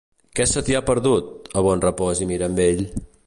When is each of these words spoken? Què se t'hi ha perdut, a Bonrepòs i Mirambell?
Què 0.37 0.45
se 0.51 0.63
t'hi 0.69 0.77
ha 0.79 0.81
perdut, 0.87 1.29
a 1.61 1.65
Bonrepòs 1.67 2.25
i 2.25 2.31
Mirambell? 2.33 2.85